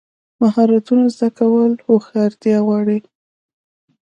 مهارتونه 0.41 1.03
زده 1.15 1.29
کول 1.39 1.71
هوښیارتیا 1.85 2.57
غواړي. 2.67 2.99